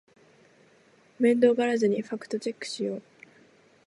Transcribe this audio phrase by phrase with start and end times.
[1.19, 3.01] 面倒がらずにファクトチェックしよう